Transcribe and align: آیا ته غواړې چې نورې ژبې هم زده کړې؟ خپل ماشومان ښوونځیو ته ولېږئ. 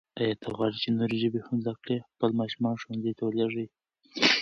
آیا 0.19 0.35
ته 0.41 0.47
غواړې 0.57 0.77
چې 0.83 0.89
نورې 0.97 1.15
ژبې 1.23 1.41
هم 1.45 1.57
زده 1.65 1.73
کړې؟ 1.81 1.97
خپل 2.13 2.29
ماشومان 2.39 2.75
ښوونځیو 2.81 3.17
ته 3.17 3.23
ولېږئ. 3.25 3.67